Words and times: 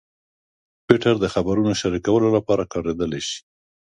ټویټر 0.85 1.15
د 1.21 1.25
خبرونو 1.33 1.71
شریکولو 1.81 2.27
لپاره 2.37 2.63
کارېدلی 2.73 3.21
شي. 3.27 3.39